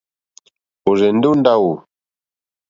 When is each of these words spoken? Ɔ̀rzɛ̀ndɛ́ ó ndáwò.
Ɔ̀rzɛ̀ndɛ́ 0.89 1.29
ó 1.31 1.35
ndáwò. 1.39 1.73